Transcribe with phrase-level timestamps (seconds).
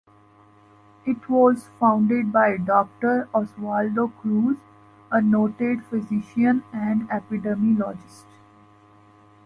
[1.05, 4.57] It was founded by Doctor Oswaldo Cruz,
[5.11, 8.25] a noted physician and epidemiologist.